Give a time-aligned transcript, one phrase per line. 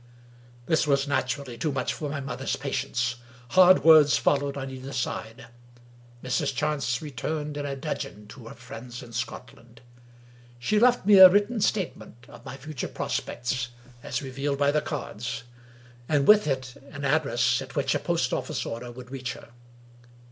[0.65, 3.17] "This was, naturally, too much for my mother's patience;
[3.49, 5.45] hard words followed on either side;
[6.23, 6.55] Mrs.
[6.55, 9.79] Chance returned in dudgeon to her friends in Scotland.
[10.57, 13.67] She left me a written statement of my future prospects,
[14.01, 15.43] as revealed by the cards,
[16.09, 19.49] and with it an address at which a post office order would reach her.